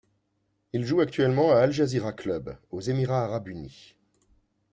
Il 0.73 0.83
joue 0.83 0.99
actuellement 0.99 1.51
à 1.51 1.57
Al-Jazira 1.59 2.11
Club, 2.11 2.57
aux 2.71 2.79
Émirats 2.81 3.25
Arabes 3.25 3.49
Unis. 3.49 3.93